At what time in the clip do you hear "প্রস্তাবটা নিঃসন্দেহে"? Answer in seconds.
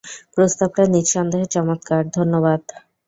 0.35-1.47